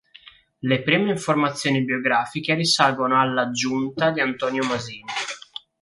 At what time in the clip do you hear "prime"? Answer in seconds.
0.81-1.11